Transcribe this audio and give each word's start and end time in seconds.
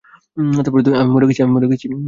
আমি 0.97 1.11
মরে 1.53 1.67
গেছি। 1.71 1.85